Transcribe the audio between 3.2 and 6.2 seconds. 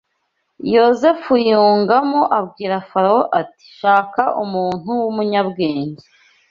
ati shaka umuntu w’umunyabwenge